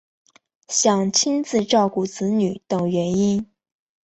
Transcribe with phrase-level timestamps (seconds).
[0.67, 3.47] 想亲自照顾子女等原因